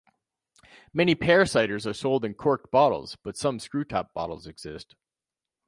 [0.93, 4.95] Many pear ciders are sold in corked bottles, but some screw-top bottles exist.